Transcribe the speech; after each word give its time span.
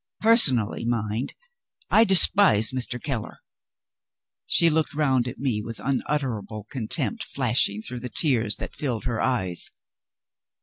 Personally, 0.21 0.83
mind, 0.83 1.35
I 1.91 2.05
despise 2.05 2.71
Mr. 2.71 2.99
Keller." 2.99 3.37
She 4.47 4.67
looked 4.67 4.95
round 4.95 5.27
at 5.27 5.37
me 5.37 5.61
with 5.61 5.79
unutterable 5.79 6.63
contempt 6.71 7.23
flashing 7.23 7.83
through 7.83 7.99
the 7.99 8.09
tears 8.09 8.55
that 8.55 8.75
filled 8.75 9.03
her 9.03 9.21
eyes. 9.21 9.69